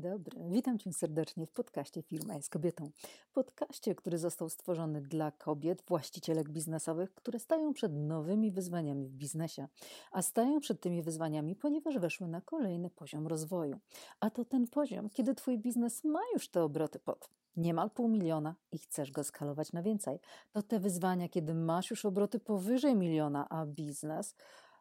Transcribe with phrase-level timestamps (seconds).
[0.00, 2.90] Dzień dobry, witam Cię serdecznie w podcaście Firma jest kobietą.
[3.32, 9.68] Podcaście, który został stworzony dla kobiet, właścicielek biznesowych, które stają przed nowymi wyzwaniami w biznesie.
[10.12, 13.80] A stają przed tymi wyzwaniami, ponieważ weszły na kolejny poziom rozwoju.
[14.20, 18.54] A to ten poziom, kiedy Twój biznes ma już te obroty pod niemal pół miliona
[18.72, 20.18] i chcesz go skalować na więcej.
[20.52, 24.34] To te wyzwania, kiedy masz już obroty powyżej miliona, a biznes,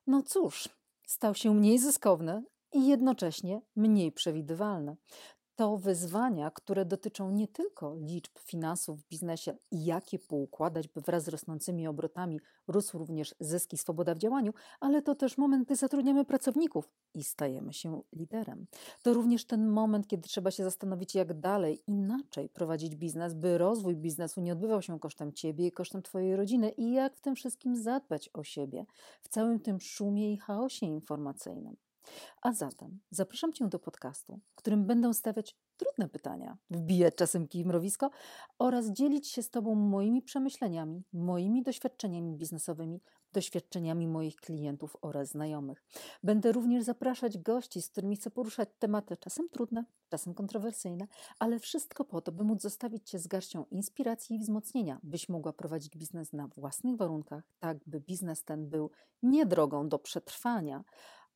[0.07, 0.70] no cóż,
[1.07, 2.43] stał się mniej zyskowny,
[2.73, 4.95] i jednocześnie mniej przewidywalne.
[5.59, 11.01] To wyzwania, które dotyczą nie tylko liczb finansów w biznesie i jak je poukładać, by
[11.01, 15.75] wraz z rosnącymi obrotami rósł również zyski, swoboda w działaniu, ale to też moment, gdy
[15.75, 18.68] zatrudniamy pracowników i stajemy się liderem.
[19.04, 23.95] To również ten moment, kiedy trzeba się zastanowić, jak dalej, inaczej prowadzić biznes, by rozwój
[23.95, 27.75] biznesu nie odbywał się kosztem ciebie i kosztem twojej rodziny i jak w tym wszystkim
[27.75, 28.86] zadbać o siebie
[29.21, 31.75] w całym tym szumie i chaosie informacyjnym.
[32.41, 37.66] A zatem zapraszam Cię do podcastu, w którym będę stawiać trudne pytania, wbijać czasem kij
[37.66, 38.09] mrowisko
[38.59, 43.02] oraz dzielić się z Tobą moimi przemyśleniami, moimi doświadczeniami biznesowymi,
[43.33, 45.83] doświadczeniami moich klientów oraz znajomych.
[46.23, 51.08] Będę również zapraszać gości, z którymi chcę poruszać tematy czasem trudne, czasem kontrowersyjne,
[51.39, 55.53] ale wszystko po to, by móc zostawić Cię z garścią inspiracji i wzmocnienia, byś mogła
[55.53, 58.91] prowadzić biznes na własnych warunkach, tak by biznes ten był
[59.23, 60.84] nie drogą do przetrwania,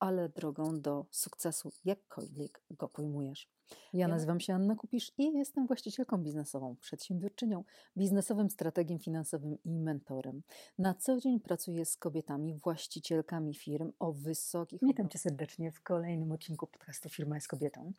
[0.04, 3.48] ale drogą do sukcesu, jakkolwiek go pojmujesz.
[3.94, 7.64] Ja nazywam się Anna Kupisz i jestem właścicielką biznesową, przedsiębiorczynią,
[7.98, 10.42] biznesowym strategiem finansowym i mentorem.
[10.80, 14.80] Na co dzień pracuję z kobietami, właścicielkami firm o wysokich.
[14.84, 17.94] Witam Cię serdecznie w kolejnym odcinku podcastu Firma jest kobietą.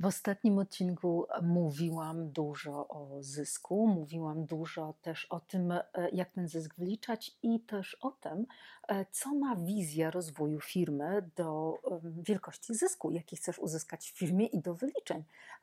[0.00, 6.48] W ostatnim odcinku mówiłam dużo o zysku, mówiłam dużo też o tym, e, jak ten
[6.48, 8.46] zysk wyliczać i też o tym,
[8.88, 14.60] e, co ma wizja rozwoju firmy do wielkości zysku, jaki chcesz uzyskać w firmie i
[14.60, 14.99] do wyliczenia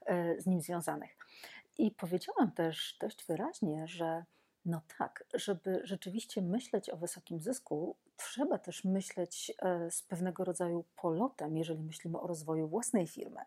[0.08, 1.18] E, z nim związanych.
[1.78, 4.26] I powiedziałam też dość wyraźnie, że
[4.66, 10.86] no tak, żeby rzeczywiście myśleć o wysokim zysku, trzeba też myśleć e, z pewnego rodzaju
[10.96, 13.42] polotem, jeżeli myślimy o rozwoju własnej firmy.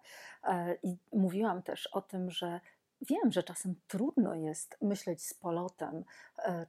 [0.45, 2.61] E, I mówiłam też o tym, że
[3.09, 6.05] Wiem, że czasem trudno jest myśleć z polotem,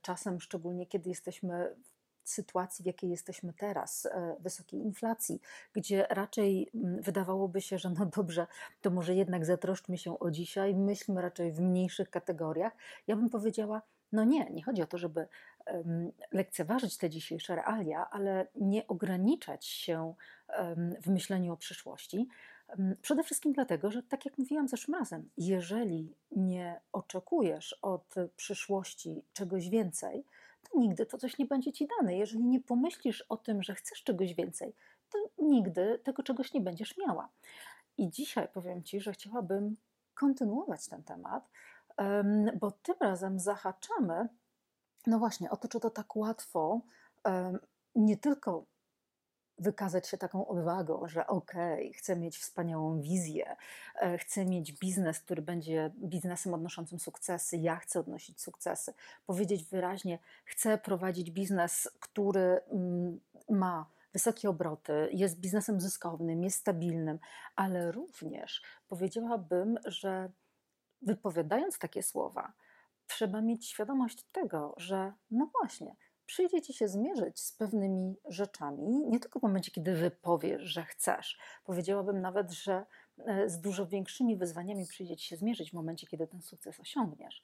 [0.02, 1.76] czasem szczególnie kiedy jesteśmy
[2.24, 5.42] sytuacji, w jakiej jesteśmy teraz, e, wysokiej inflacji,
[5.74, 8.48] gdzie raczej mm, wydawałoby się, że no dobrze,
[8.82, 12.74] to może jednak zatroszczmy się o dzisiaj, myślmy raczej w mniejszych kategoriach.
[13.08, 15.28] Ja bym powiedziała, no nie, nie chodzi o to, żeby
[16.32, 20.14] lekceważyć te dzisiejsze realia, ale nie ograniczać się
[21.02, 22.28] w myśleniu o przyszłości.
[23.02, 29.70] Przede wszystkim dlatego, że tak jak mówiłam zeszłym razem, jeżeli nie oczekujesz od przyszłości czegoś
[29.70, 30.26] więcej,
[30.62, 32.16] to nigdy to coś nie będzie ci dane.
[32.16, 34.76] Jeżeli nie pomyślisz o tym, że chcesz czegoś więcej,
[35.10, 37.30] to nigdy tego czegoś nie będziesz miała.
[37.98, 39.78] I dzisiaj powiem ci, że chciałabym
[40.14, 41.50] kontynuować ten temat,
[42.60, 44.30] bo tym razem zahaczamy,
[45.08, 46.82] no właśnie, o to, czy to tak łatwo
[47.96, 48.66] nie tylko
[49.62, 53.56] wykazać się taką odwagą, że okej, okay, chcę mieć wspaniałą wizję,
[53.96, 58.94] e, chcę mieć biznes, który będzie biznesem odnoszącym sukcesy, ja chcę odnosić sukcesy,
[59.26, 63.20] powiedzieć wyraźnie, chcę prowadzić biznes, który mm,
[63.50, 67.20] ma wysokie obroty, jest biznesem zyskownym, jest stabilnym,
[67.56, 70.30] ale również powiedziałabym, że
[71.02, 72.54] wypowiadając takie słowa,
[73.08, 75.96] trzeba mieć świadomość tego, że no właśnie,
[76.26, 81.40] przyjdzie ci się zmierzyć z pewnymi rzeczami, nie tylko w momencie, kiedy wypowiesz, że chcesz.
[81.66, 82.86] Powiedziałabym nawet, że
[83.18, 87.44] e, z dużo większymi wyzwaniami przyjdzie ci się zmierzyć w momencie, kiedy ten sukces osiągniesz.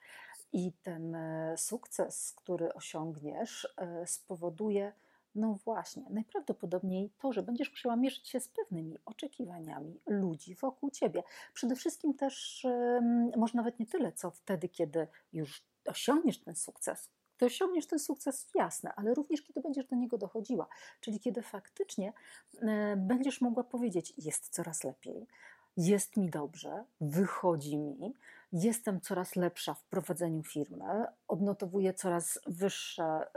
[0.53, 4.93] I ten e, sukces, który osiągniesz, e, spowoduje,
[5.35, 11.23] no właśnie, najprawdopodobniej to, że będziesz musiała mierzyć się z pewnymi oczekiwaniami ludzi wokół ciebie.
[11.53, 12.65] Przede wszystkim też,
[13.37, 18.49] może nawet nie tyle, co wtedy, kiedy już osiągniesz ten sukces, ty osiągniesz ten sukces,
[18.55, 20.67] jasne, ale również kiedy będziesz do niego dochodziła,
[21.01, 22.13] czyli kiedy faktycznie
[22.61, 25.27] e, będziesz mogła powiedzieć: Jest coraz lepiej,
[25.77, 28.13] jest mi dobrze, wychodzi mi,
[28.51, 33.27] jestem coraz lepsza w prowadzeniu firmy, odnotowuję coraz wyższe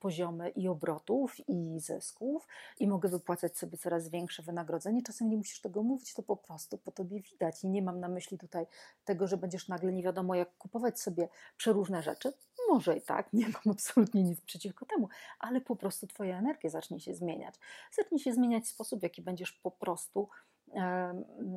[0.00, 2.46] poziomy i obrotów, i zysków,
[2.78, 5.02] i mogę wypłacać sobie coraz większe wynagrodzenie.
[5.02, 7.64] Czasem nie musisz tego mówić, to po prostu po tobie widać.
[7.64, 8.66] I nie mam na myśli tutaj
[9.04, 12.32] tego, że będziesz nagle nie wiadomo, jak kupować sobie przeróżne rzeczy.
[12.68, 15.08] Może i tak, nie mam absolutnie nic przeciwko temu,
[15.38, 17.54] ale po prostu Twoja energia zacznie się zmieniać.
[17.92, 20.28] Zacznie się zmieniać sposób, w jaki będziesz po prostu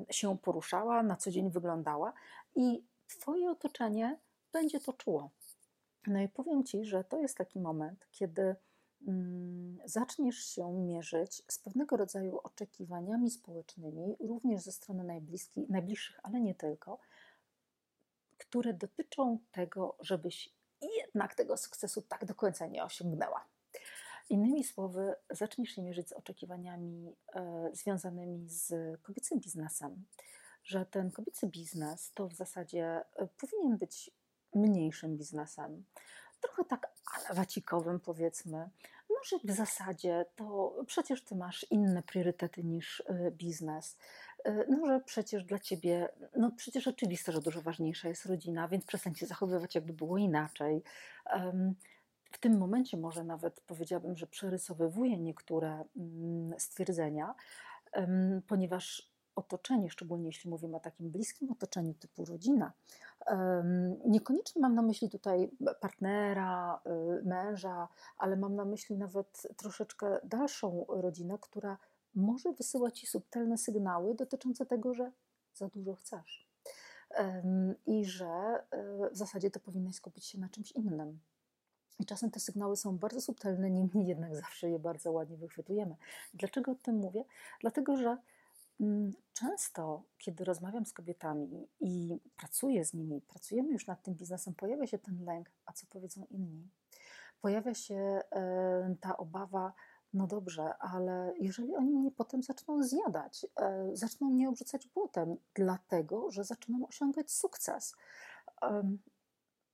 [0.09, 2.13] się poruszała, na co dzień wyglądała
[2.55, 2.83] i
[3.19, 4.19] Twoje otoczenie
[4.53, 5.29] będzie to czuło.
[6.07, 8.55] No i powiem Ci, że to jest taki moment, kiedy
[9.07, 15.21] mm, zaczniesz się mierzyć z pewnego rodzaju oczekiwaniami społecznymi, również ze strony
[15.69, 16.99] najbliższych, ale nie tylko,
[18.37, 20.53] które dotyczą tego, żebyś
[20.97, 23.45] jednak tego sukcesu tak do końca nie osiągnęła.
[24.31, 30.05] Innymi słowy, zaczniesz się mierzyć z oczekiwaniami e, związanymi z kobiecym biznesem,
[30.63, 32.85] że ten kobiecy biznes to w zasadzie
[33.15, 34.11] e, powinien być
[34.55, 35.85] mniejszym biznesem,
[36.41, 38.69] trochę tak alawacikowym powiedzmy.
[39.09, 43.97] Może w zasadzie to przecież ty masz inne priorytety niż e, biznes.
[44.69, 49.15] No, że przecież dla ciebie, no przecież oczywiste, że dużo ważniejsza jest rodzina, więc przestań
[49.15, 50.83] się zachowywać, jakby było inaczej.
[52.31, 57.35] W tym momencie może nawet powiedziałabym, że przerysowywuję niektóre mm, stwierdzenia,
[58.47, 62.73] ponieważ otoczenie, szczególnie jeśli mówimy o takim bliskim otoczeniu typu rodzina,
[64.05, 66.81] niekoniecznie mam na myśli tutaj partnera,
[67.19, 67.87] y, męża,
[68.17, 71.77] ale mam na myśli nawet troszeczkę dalszą rodzinę, która
[72.15, 75.11] może wysyłać ci subtelne sygnały dotyczące tego, że
[75.53, 76.47] za dużo chcesz.
[77.85, 78.63] I że
[79.07, 81.19] y, w zasadzie to powinnaś skupić się na czymś innym.
[82.01, 85.95] I czasem te sygnały są bardzo subtelne, niemniej jednak zawsze je bardzo ładnie wychwytujemy.
[86.33, 87.23] Dlaczego o tym mówię?
[87.59, 88.17] Dlatego, że
[88.79, 94.53] mm, często, kiedy rozmawiam z kobietami i pracuję z nimi, pracujemy już nad tym biznesem,
[94.53, 96.69] pojawia się ten lęk, a co powiedzą inni?
[97.41, 98.21] Pojawia się
[99.01, 99.73] ta obawa,
[100.13, 106.31] no dobrze, ale jeżeli oni mnie potem zaczną zjadać, e, zaczną mnie obrzucać błotem, dlatego
[106.31, 107.95] że zaczynam osiągać sukces,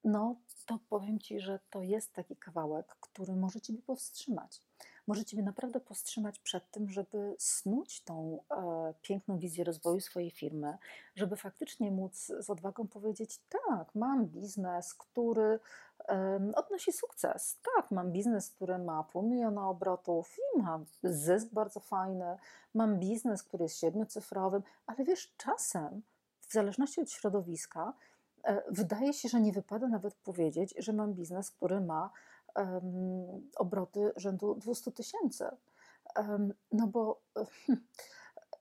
[0.08, 4.62] no to powiem Ci, że to jest taki kawałek, który może Ciebie powstrzymać.
[5.08, 10.78] Może Ciebie naprawdę powstrzymać przed tym, żeby snuć tą e, piękną wizję rozwoju swojej firmy,
[11.16, 15.60] żeby faktycznie móc z odwagą powiedzieć: tak, mam biznes, który
[16.10, 17.60] e, odnosi sukces.
[17.76, 22.38] Tak, mam biznes, który ma pół miliona obrotów i ma zysk bardzo fajny.
[22.74, 26.02] Mam biznes, który jest siedmiocyfrowym, ale wiesz, czasem,
[26.48, 27.94] w zależności od środowiska,
[28.70, 32.12] wydaje się, że nie wypada nawet powiedzieć, że mam biznes, który ma
[32.56, 35.46] um, obroty rzędu 200 tysięcy.
[36.16, 37.22] Um, no bo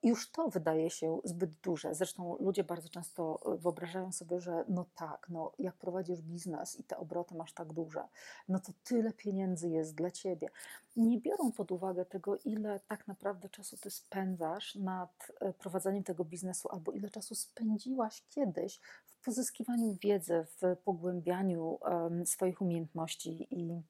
[0.07, 1.95] już to wydaje się zbyt duże.
[1.95, 6.83] Zresztą ludzie bardzo często e, wyobrażają sobie, że no tak, no jak prowadzisz biznes i
[6.83, 8.03] te obroty masz tak duże,
[8.47, 10.49] no to tyle pieniędzy jest dla ciebie.
[10.95, 16.25] Nie biorą pod uwagę tego, ile tak naprawdę czasu ty spędzasz nad e, prowadzeniem tego
[16.25, 23.81] biznesu, albo ile czasu spędziłaś kiedyś w pozyskiwaniu wiedzy, w pogłębianiu um, swoich umiejętności i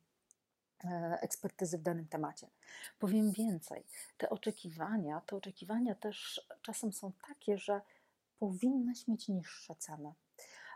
[1.22, 2.48] ekspertyzy w danym temacie.
[3.00, 3.84] Powiem więcej,
[4.18, 7.82] te oczekiwania, te oczekiwania też czasem są takie, że
[8.40, 10.14] powinnaś mieć niższe ceny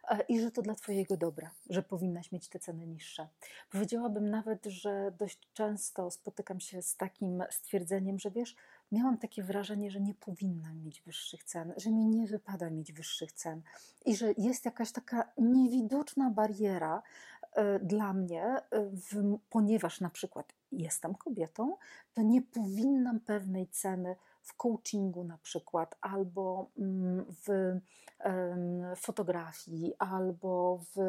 [0.09, 3.27] e, i że to dla Twojego dobra, że powinnaś mieć te ceny niższe.
[3.71, 8.55] Powiedziałabym nawet, że dość często spotykam się z takim stwierdzeniem, że wiesz,
[8.91, 13.31] miałam takie wrażenie, że nie powinnam mieć wyższych cen, że mi nie wypada mieć wyższych
[13.31, 13.61] cen
[14.05, 17.03] i że jest jakaś taka niewidoczna bariera,
[17.40, 17.40] E,
[17.81, 21.77] dla mnie, e, w, ponieważ na przykład jestem kobietą,
[22.13, 27.79] to nie powinnam pewnej ceny w coachingu na przykład, albo mm, w
[28.95, 30.99] fotografii, albo w,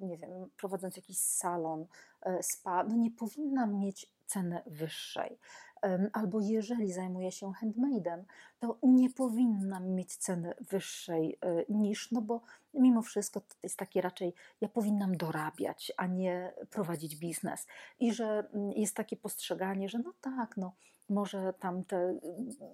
[0.00, 1.86] nie wiem, prowadząc jakiś salon,
[2.22, 5.38] e, spa, no nie powinnam mieć ceny wyższej
[6.12, 8.22] albo jeżeli zajmuję się handmade'em,
[8.60, 12.40] to nie powinnam mieć ceny wyższej e, niż, no bo
[12.74, 17.66] mimo wszystko to jest takie raczej, ja powinnam dorabiać, a nie prowadzić biznes.
[18.00, 20.72] I że mm, jest takie postrzeganie, że no tak, no
[21.08, 22.20] może tam te mm,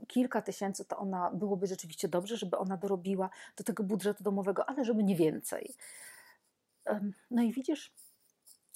[0.07, 4.85] kilka tysięcy to ona byłoby rzeczywiście dobrze, żeby ona dorobiła do tego budżetu domowego, ale
[4.85, 5.75] żeby nie więcej.
[7.31, 7.93] No i widzisz,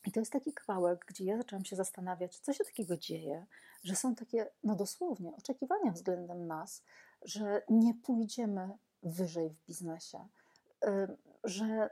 [0.07, 3.47] i to jest taki kawałek, gdzie ja zaczęłam się zastanawiać, co się takiego dzieje,
[3.83, 6.83] że są takie, no dosłownie, oczekiwania względem nas,
[7.23, 8.71] że nie pójdziemy
[9.03, 10.27] wyżej w biznesie,
[11.45, 11.91] że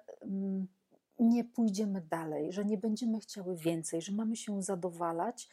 [1.19, 5.49] nie pójdziemy dalej, że nie będziemy chciały więcej, że mamy się zadowalać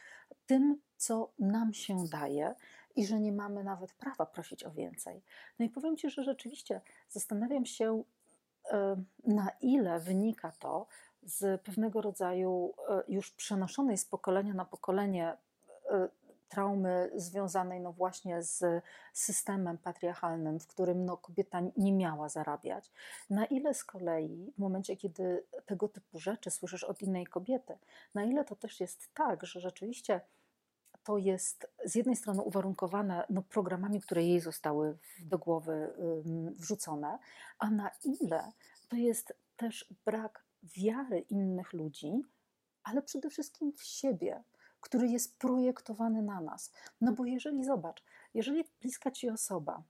[0.46, 2.54] tym, co nam się daje
[2.96, 5.22] i że nie mamy nawet prawa prosić o więcej.
[5.58, 8.04] No i powiem Ci, że rzeczywiście zastanawiam się,
[9.26, 10.86] na ile wynika to
[11.22, 15.36] z pewnego rodzaju e, już przenoszonej z pokolenia na pokolenie
[15.90, 16.08] e,
[16.48, 22.90] traumy związanej no właśnie z systemem patriarchalnym, w którym no kobieta nie miała zarabiać.
[23.30, 27.78] Na ile z kolei w momencie, kiedy tego typu rzeczy słyszysz od innej kobiety,
[28.14, 30.20] na ile to też jest tak, że rzeczywiście
[31.04, 35.92] to jest z jednej strony uwarunkowane no, programami, które jej zostały do głowy
[36.56, 37.18] wrzucone,
[37.58, 38.52] a na ile
[38.88, 42.22] to jest też brak wiary innych ludzi,
[42.82, 44.42] ale przede wszystkim w siebie,
[44.88, 46.72] który jest projektowany na nas.
[47.00, 48.04] No bo jeżeli zobacz,
[48.34, 49.82] jeżeli bliska ci osoba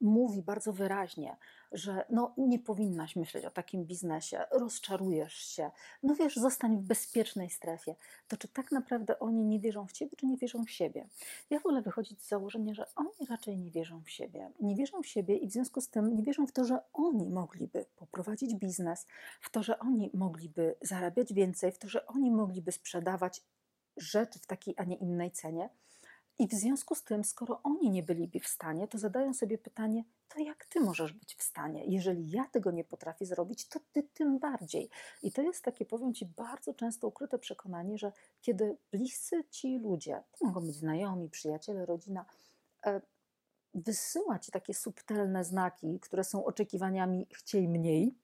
[0.00, 1.36] mówi bardzo wyraźnie,
[1.72, 5.70] że no, nie powinnaś myśleć o takim biznesie, rozczarujesz się,
[6.02, 7.94] no wiesz, zostań w bezpiecznej strefie,
[8.28, 11.08] to czy tak naprawdę oni nie wierzą w ciebie, czy nie wierzą w siebie?
[11.50, 14.50] Ja wolę wychodzić z założenia, że oni raczej nie wierzą w siebie.
[14.60, 17.28] Nie wierzą w siebie i w związku z tym nie wierzą w to, że oni
[17.28, 19.06] mogliby poprowadzić biznes,
[19.40, 23.42] w to, że oni mogliby zarabiać więcej, w to, że oni mogliby sprzedawać
[23.96, 25.70] rzeczy w takiej, a nie innej cenie
[26.40, 30.04] i w związku z tym, skoro oni nie byliby w stanie, to zadają sobie pytanie,
[30.28, 31.84] to jak ty możesz być w stanie?
[31.86, 34.90] Jeżeli ja tego nie potrafię zrobić, to ty tym bardziej.
[35.22, 40.22] I to jest takie, powiem ci, bardzo często ukryte przekonanie, że kiedy bliscy ci ludzie,
[40.38, 42.24] to mogą być znajomi, przyjaciele, rodzina,
[42.86, 43.00] e,
[43.74, 48.14] wysyła ci takie subtelne znaki, które są oczekiwaniami chciej mniej,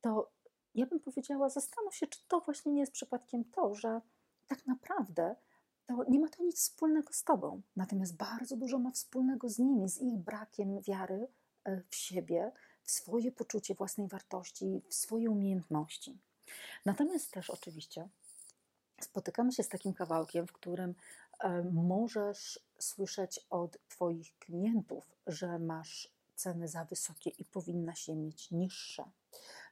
[0.00, 0.30] to
[0.74, 4.00] ja bym powiedziała, zastanów się, czy to właśnie nie jest przypadkiem to, że
[4.48, 5.36] tak naprawdę
[5.86, 7.62] to nie ma to nic wspólnego z tobą.
[7.76, 11.26] Natomiast bardzo dużo ma wspólnego z nimi, z ich brakiem wiary
[11.64, 16.18] e, w siebie, w swoje poczucie własnej wartości, w swoje umiejętności.
[16.84, 18.08] Natomiast też oczywiście
[19.00, 20.94] spotykamy się z takim kawałkiem, w którym
[21.40, 28.50] e, możesz słyszeć od Twoich klientów, że masz ceny za wysokie i powinnaś je mieć
[28.50, 29.04] niższe.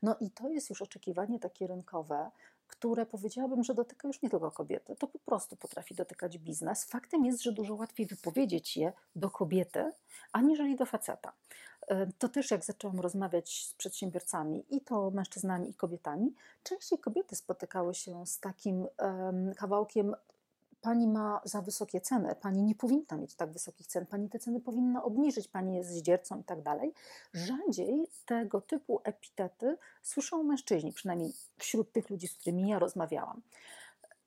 [0.02, 2.31] No i to jest już oczekiwanie takie rynkowe,
[2.80, 4.96] które powiedziałabym, że dotyka już nie tylko kobiety.
[4.96, 6.84] To po prostu potrafi dotykać biznes.
[6.84, 9.92] Faktem jest, że dużo łatwiej wypowiedzieć je do kobiety,
[10.32, 11.32] aniżeli do faceta.
[11.88, 17.37] E, to też jak zaczęłam rozmawiać z przedsiębiorcami, i to mężczyznami, i kobietami, częściej kobiety
[17.37, 20.14] spotykały się z takim um, kawałkiem
[20.80, 24.60] pani ma za wysokie ceny, pani nie powinna mieć tak wysokich cen, pani te ceny
[24.60, 26.94] powinna obniżyć, pani jest zdziercą i tak dalej.
[27.32, 33.42] Rzadziej tego typu epitety słyszą mężczyźni, przynajmniej wśród tych ludzi, z którymi ja rozmawiałam.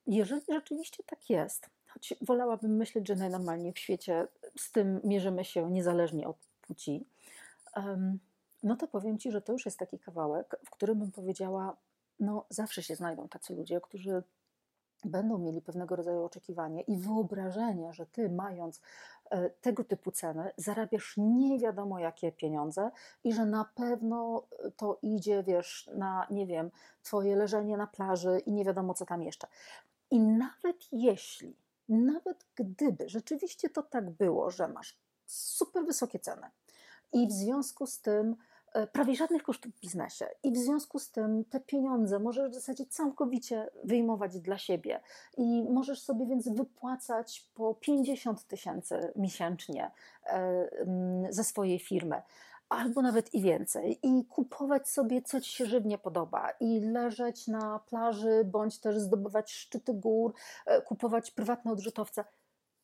[0.08, 5.72] Jeżeli rzeczywiście tak jest, choć wolałabym myśleć, że najnormalniej w świecie z tym mierzymy się
[5.72, 7.08] niezależnie od płci,
[8.64, 11.78] no to powiem Ci, że to już jest taki kawałek, w którym bym powiedziała,
[12.20, 14.24] no zawsze się znajdą tacy ludzie, którzy
[15.06, 18.82] będą mieli pewnego rodzaju oczekiwanie i wyobrażenie, że ty mając
[19.30, 22.92] e, tego typu ceny, zarabiasz nie wiadomo jakie pieniądze
[23.24, 26.72] i że na pewno e, to idzie, wiesz, na, nie wiem,
[27.04, 29.48] twoje leżenie na plaży i nie wiadomo co tam jeszcze.
[30.12, 31.56] I nawet jeśli,
[31.90, 36.48] nawet gdyby rzeczywiście to tak było, że masz super wysokie ceny
[37.14, 38.36] i w związku z tym
[38.92, 40.26] prawie żadnych kosztów w biznesie.
[40.44, 45.02] I w związku z tym te pieniądze możesz w zasadzie całkowicie wyjmować dla siebie.
[45.38, 49.92] I możesz sobie więc wypłacać po 50 tysięcy miesięcznie
[50.26, 50.70] e,
[51.30, 52.22] ze swojej firmy.
[52.70, 57.80] Albo nawet i więcej, i kupować sobie, co ci się żywnie podoba, i leżeć na
[57.80, 60.34] plaży, bądź też zdobywać szczyty gór,
[60.66, 62.26] e, kupować prywatne odrzutowce,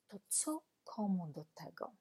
[0.07, 1.91] to co komu do tego?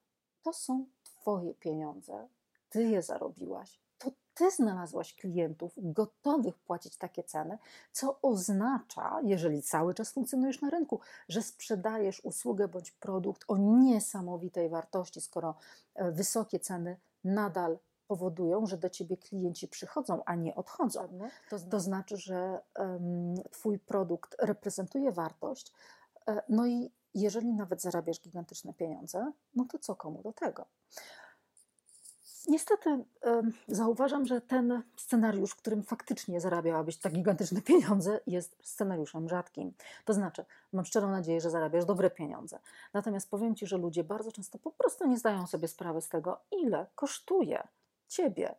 [0.42, 2.28] To są Twoje pieniądze,
[2.70, 7.58] ty je zarobiłaś, to ty znalazłaś klientów gotowych płacić takie ceny,
[7.92, 14.68] co oznacza, jeżeli cały czas funkcjonujesz na rynku, że sprzedajesz usługę bądź produkt o niesamowitej
[14.68, 15.54] wartości, skoro
[15.94, 21.18] e, wysokie ceny nadal powodują, że do ciebie klienci przychodzą, a nie odchodzą.
[21.50, 25.72] To, to znaczy, że um, twój produkt reprezentuje wartość,
[26.28, 30.66] e, no i jeżeli nawet zarabiasz gigantyczne pieniądze, no to co komu do tego?
[32.46, 33.04] Niestety
[33.68, 39.72] zauważam, że ten scenariusz, w którym faktycznie zarabiałabyś tak gigantyczne pieniądze, jest scenariuszem rzadkim.
[40.04, 42.58] To znaczy, mam szczerą nadzieję, że zarabiasz dobre pieniądze.
[42.92, 46.40] Natomiast powiem Ci, że ludzie bardzo często po prostu nie zdają sobie sprawy z tego,
[46.50, 47.68] ile kosztuje
[48.08, 48.54] Ciebie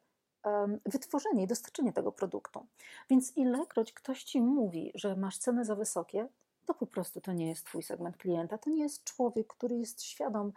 [0.85, 2.65] wytworzenie i dostarczenie tego produktu.
[3.09, 6.27] Więc ilekroć ktoś Ci mówi, że masz ceny za wysokie,
[6.65, 10.03] to po prostu to nie jest Twój segment klienta, to nie jest człowiek, który jest
[10.03, 10.53] świadom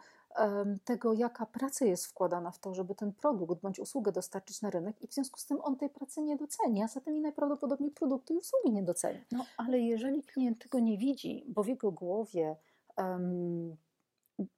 [0.84, 5.02] tego, jaka praca jest wkładana w to, żeby ten produkt bądź usługę dostarczyć na rynek
[5.02, 8.34] i w związku z tym on tej pracy nie doceni, a zatem i najprawdopodobniej produktu
[8.34, 9.20] i usługi nie doceni.
[9.32, 12.56] No ale jeżeli klient tego nie widzi, bo w jego głowie
[12.96, 13.76] um,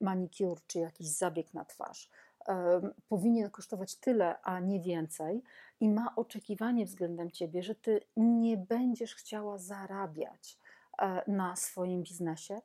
[0.01, 2.09] manikur czy jakiś zabieg na twarz
[2.47, 5.43] um, powinien kosztować tyle, a nie więcej
[5.79, 10.59] i ma oczekiwanie względem ciebie, że ty nie będziesz chciała zarabiać
[11.01, 12.61] e, na swoim biznesie,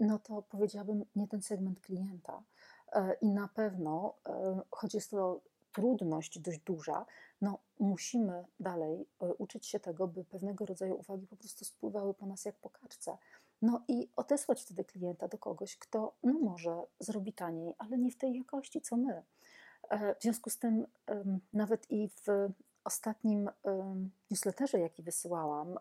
[0.00, 2.42] no to powiedziałabym nie ten segment klienta.
[2.92, 5.40] E, I na pewno, e, choć jest to
[5.72, 7.06] trudność dość duża,
[7.40, 12.26] no musimy dalej e, uczyć się tego, by pewnego rodzaju uwagi po prostu spływały po
[12.26, 13.18] nas jak po kaczce.
[13.62, 18.16] No i odesłać wtedy klienta do kogoś, kto no może zrobi taniej, ale nie w
[18.16, 19.22] tej jakości co my.
[19.90, 20.86] W związku z tym,
[21.52, 22.52] nawet i w
[22.84, 23.50] ostatnim
[24.30, 25.78] newsletterze, jaki wysyłałam,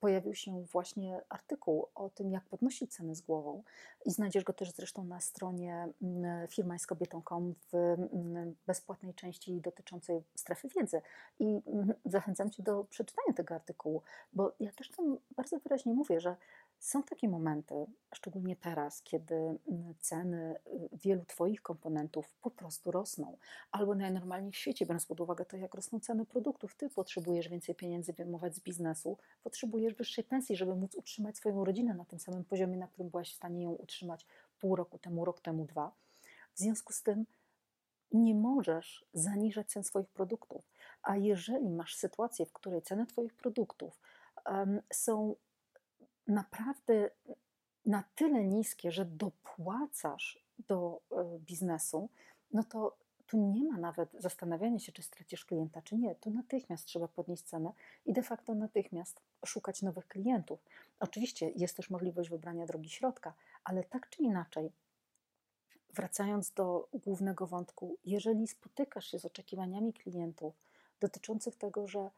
[0.00, 3.62] pojawił się właśnie artykuł o tym, jak podnosić ceny z głową.
[4.04, 10.68] I znajdziesz go też zresztą na stronie mm, firmańskobietą.com w mm, bezpłatnej części dotyczącej strefy
[10.68, 11.02] wiedzy.
[11.38, 16.20] I mm, zachęcam Cię do przeczytania tego artykułu, bo ja też tam bardzo wyraźnie mówię,
[16.20, 16.36] że
[16.82, 19.58] są takie momenty, szczególnie teraz, kiedy mm,
[20.00, 23.36] ceny y, wielu Twoich komponentów po prostu rosną,
[23.70, 26.74] albo najnormalniej w świecie, biorąc pod uwagę to, jak rosną ceny produktów.
[26.74, 31.94] Ty potrzebujesz więcej pieniędzy wyjmować z biznesu, potrzebujesz wyższej pensji, żeby móc utrzymać swoją rodzinę
[31.94, 34.26] na tym samym poziomie, na którym byłaś w stanie ją utrzymać
[34.58, 35.92] pół roku temu, rok temu, dwa.
[36.54, 37.26] W związku z tym
[38.12, 40.62] nie możesz zaniżać cen swoich produktów.
[41.02, 44.00] A jeżeli masz sytuację, w której ceny Twoich produktów
[44.46, 45.34] um, są
[46.26, 47.10] naprawdę
[47.86, 52.08] na tyle niskie, że dopłacasz do e, biznesu,
[52.52, 56.14] no to tu nie ma nawet zastanawiania się, czy stracisz klienta, czy nie.
[56.14, 57.72] Tu natychmiast trzeba podnieść cenę
[58.06, 60.64] i de facto natychmiast szukać nowych klientów.
[61.00, 64.72] Oczywiście jest też możliwość wybrania drogi środka, ale tak czy inaczej,
[65.94, 70.54] wracając do głównego wątku, jeżeli spotykasz się z oczekiwaniami klientów
[71.00, 72.10] dotyczących tego, że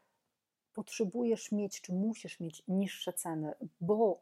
[0.75, 4.21] potrzebujesz mieć, czy musisz mieć niższe ceny, bo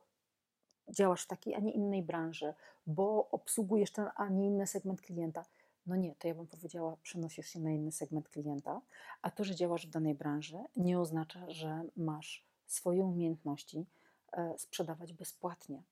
[0.90, 2.54] działasz w takiej, a nie innej branży,
[2.88, 5.46] bo obsługujesz ten, a nie inny segment klienta,
[5.86, 8.82] no nie, to ja bym powiedziała, przenosisz się na inny segment klienta,
[9.22, 13.86] a to, że działasz w danej branży, nie oznacza, że masz swoje umiejętności
[14.32, 15.84] e, sprzedawać bezpłatnie.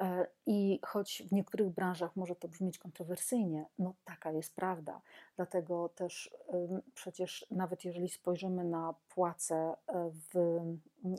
[0.00, 5.00] E, I choć w niektórych branżach może to brzmieć kontrowersyjnie, no taka jest prawda.
[5.36, 6.30] Dlatego też
[6.94, 10.60] przecież nawet jeżeli spojrzymy na płace e, w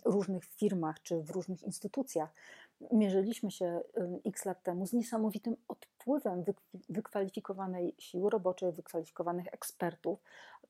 [0.05, 2.33] różnych firmach czy w różnych instytucjach,
[2.91, 3.81] mierzyliśmy się
[4.25, 6.43] x lat temu z niesamowitym odpływem
[6.89, 10.19] wykwalifikowanej siły roboczej, wykwalifikowanych ekspertów.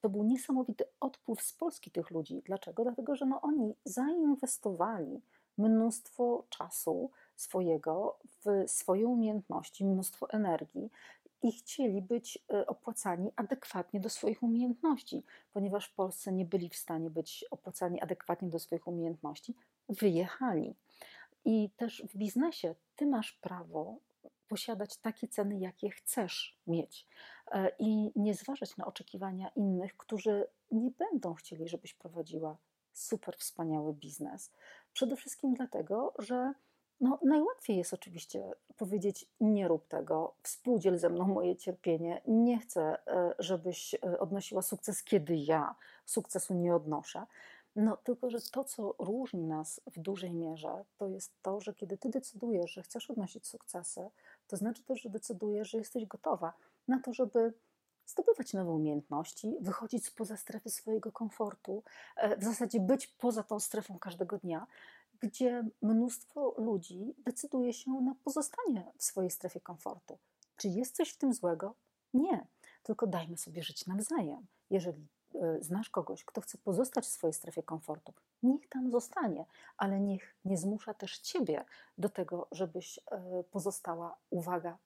[0.01, 2.41] To był niesamowity odpływ z Polski tych ludzi.
[2.45, 2.83] Dlaczego?
[2.83, 5.21] Dlatego, że no oni zainwestowali
[5.57, 10.89] mnóstwo czasu, swojego, w swoje umiejętności, mnóstwo energii
[11.43, 16.75] i chcieli być e, opłacani adekwatnie do swoich umiejętności, ponieważ w Polsce nie byli w
[16.75, 19.55] stanie być opłacani adekwatnie do swoich umiejętności,
[19.89, 20.75] wyjechali.
[21.45, 23.97] I też w biznesie ty masz prawo
[24.47, 27.07] posiadać takie ceny, jakie chcesz mieć
[27.51, 32.57] e, i nie zważać na oczekiwania innych, którzy nie będą chcieli, żebyś prowadziła
[32.93, 34.51] super wspaniały biznes.
[34.93, 36.53] Przede wszystkim dlatego, że
[37.01, 43.07] no, najłatwiej jest oczywiście powiedzieć: Nie rób tego, współdziel ze mną moje cierpienie, nie chcę,
[43.07, 47.25] e, żebyś e, odnosiła sukces, kiedy ja sukcesu nie odnoszę.
[47.75, 51.97] No, tylko że to, co różni nas w dużej mierze, to jest to, że kiedy
[51.97, 54.09] ty decydujesz, że chcesz odnosić sukcesy,
[54.47, 56.53] to znaczy też, że decydujesz, że jesteś gotowa
[56.87, 57.53] na to, żeby
[58.07, 61.83] zdobywać nowe umiejętności, wychodzić spoza strefy swojego komfortu,
[62.15, 64.67] e, w zasadzie być poza tą strefą każdego dnia,
[65.19, 70.17] gdzie mnóstwo ludzi decyduje się na pozostanie w swojej strefie komfortu.
[70.57, 71.75] Czy jest coś w tym złego?
[72.13, 72.47] Nie,
[72.83, 74.45] tylko dajmy sobie żyć nawzajem.
[74.69, 79.45] Jeżeli e, znasz kogoś, kto chce pozostać w swojej strefie komfortu, niech tam zostanie,
[79.77, 81.65] ale niech nie zmusza też ciebie
[81.97, 84.77] do tego, żebyś e, pozostała, uwaga,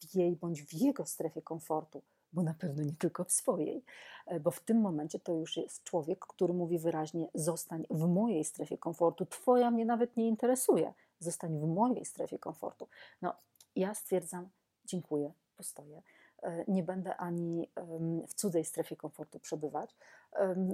[0.00, 2.02] w jej bądź w jego strefie komfortu
[2.34, 3.84] bo na pewno nie tylko w swojej,
[4.26, 8.44] e, bo w tym momencie to już jest człowiek, który mówi wyraźnie: zostań w mojej
[8.44, 12.88] strefie komfortu, twoja mnie nawet nie interesuje, zostań w mojej strefie komfortu.
[13.22, 13.34] No,
[13.76, 14.48] ja stwierdzam:
[14.84, 16.02] dziękuję, postoję.
[16.42, 17.70] E, nie będę ani
[18.28, 19.96] w cudzej strefie komfortu przebywać.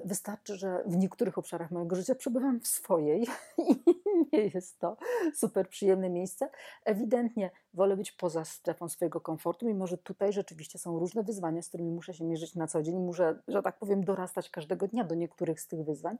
[0.04, 3.26] Wystarczy, że w niektórych obszarach mojego życia przebywam w swojej
[3.70, 3.99] i
[4.32, 4.96] nie jest to
[5.34, 6.50] super przyjemne miejsce.
[6.84, 11.68] Ewidentnie wolę być poza strefą swojego komfortu, mimo że tutaj rzeczywiście są różne wyzwania, z
[11.68, 12.98] którymi muszę się mierzyć na co dzień.
[12.98, 16.18] Muszę, że tak powiem, dorastać każdego dnia do niektórych z tych wyzwań.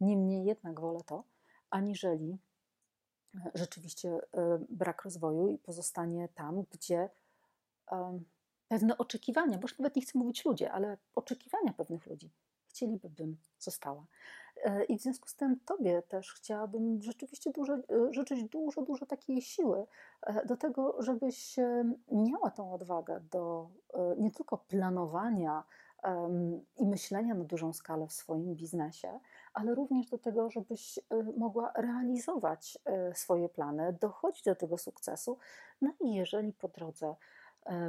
[0.00, 1.24] Niemniej jednak wolę to,
[1.70, 2.38] aniżeli
[3.34, 7.08] e, rzeczywiście e, brak rozwoju i pozostanie tam, gdzie
[8.68, 12.30] pewne oczekiwania, bo już nawet nie chcę mówić ludzie, ale oczekiwania pewnych ludzi
[12.70, 14.06] chcieliby, bym została.
[14.64, 19.06] E, I w związku z tym Tobie też chciałabym rzeczywiście dużo, e, życzyć dużo, dużo
[19.06, 19.86] takiej siły
[20.22, 21.56] e, do tego, żebyś
[22.12, 23.70] miała tą odwagę do
[24.18, 25.64] nie tylko planowania
[26.76, 29.20] i myślenia na dużą skalę w swoim biznesie,
[29.54, 30.98] ale również do tego, żebyś
[31.36, 32.78] mogła realizować
[33.14, 35.38] swoje plany, dochodzić do tego sukcesu.
[35.80, 37.14] No i jeżeli po drodze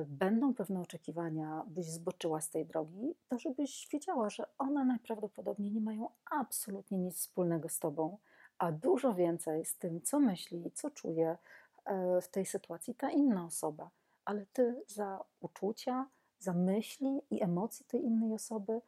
[0.06, 5.82] będą pewne oczekiwania, byś zboczyła z tej drogi, to żebyś wiedziała, że one najprawdopodobniej nie
[5.82, 8.18] mają absolutnie nic wspólnego z tobą,
[8.58, 11.38] a dużo więcej z tym, co myśli, co czuje
[11.86, 13.90] e, w tej sytuacji ta inna osoba.
[14.26, 16.08] Ale ty za uczucia,
[16.40, 18.82] za myśli i emocje tej innej osoby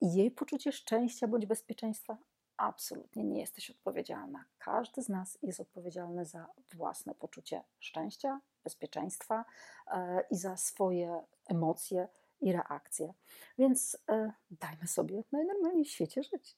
[0.00, 2.16] jej poczucie szczęścia bądź bezpieczeństwa?
[2.56, 4.44] Absolutnie nie jesteś odpowiedzialna.
[4.58, 9.44] Każdy z nas jest odpowiedzialny za własne poczucie szczęścia, bezpieczeństwa
[9.86, 12.08] e, i za swoje emocje
[12.40, 13.14] i reakcje.
[13.58, 16.56] Więc e, dajmy sobie najnormalniej w świecie żyć.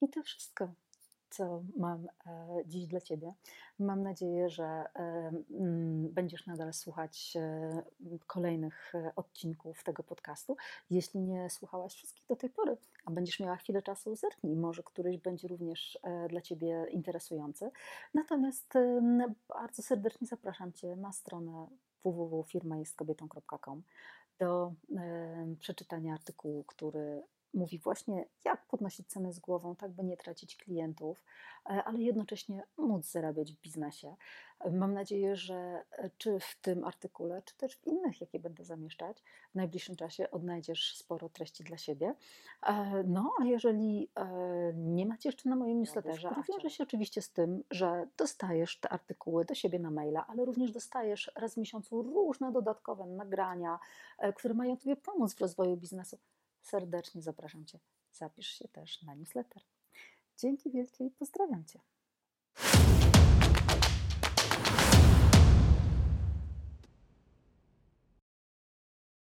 [0.00, 0.68] I to wszystko
[1.34, 3.34] co mam e, dziś dla Ciebie.
[3.78, 7.82] Mam nadzieję, że e, mm, będziesz nadal słuchać e,
[8.26, 10.56] kolejnych odcinków tego podcastu.
[10.90, 15.18] Jeśli nie słuchałaś wszystkich do tej pory, a będziesz miała chwilę czasu, zerknij, może któryś
[15.18, 17.70] będzie również dla Ciebie interesujący.
[18.14, 18.74] Natomiast
[19.48, 21.66] bardzo serdecznie zapraszam Cię na stronę
[22.04, 23.82] www.firmajestkobietą.com
[24.38, 24.72] do
[25.60, 27.22] przeczytania artykułu, który
[27.54, 31.24] mówi właśnie, jak podnosić cenę z głową, tak by nie tracić klientów,
[31.66, 34.16] e, ale jednocześnie móc zarabiać w biznesie.
[34.72, 39.22] Mam nadzieję, że e, czy w tym artykule, czy też w innych, jakie będę zamieszczać,
[39.52, 42.14] w najbliższym czasie odnajdziesz sporo treści dla siebie.
[42.62, 44.10] E, no, a jeżeli
[44.74, 48.88] nie macie jeszcze na moim newsletterze, a wiąże się oczywiście z tym, że dostajesz te
[48.88, 53.78] artykuły do siebie na maila, ale również dostajesz raz w miesiącu różne dodatkowe nagrania,
[54.36, 56.18] które mają Tobie pomóc w rozwoju biznesu
[56.64, 57.78] serdecznie zapraszam Cię.
[58.12, 59.62] Zapisz się też na newsletter.
[60.38, 61.80] Dzięki wielkie i pozdrawiam Cię.